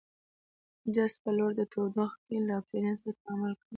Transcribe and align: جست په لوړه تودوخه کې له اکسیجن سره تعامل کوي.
جست 0.93 1.17
په 1.23 1.29
لوړه 1.37 1.63
تودوخه 1.73 2.17
کې 2.25 2.35
له 2.47 2.53
اکسیجن 2.59 2.95
سره 3.01 3.15
تعامل 3.23 3.51
کوي. 3.59 3.67